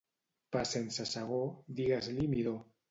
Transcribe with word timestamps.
Pa 0.55 0.63
sense 0.69 1.07
segó, 1.11 1.41
digues-li 1.83 2.29
midó. 2.37 2.61